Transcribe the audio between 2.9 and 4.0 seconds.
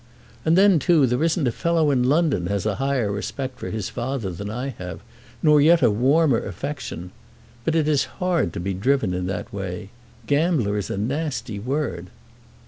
respect for his